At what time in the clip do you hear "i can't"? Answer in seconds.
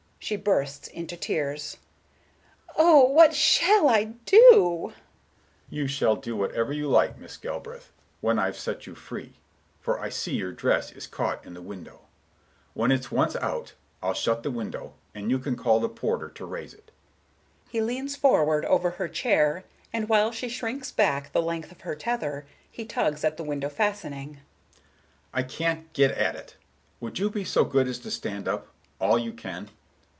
25.33-25.91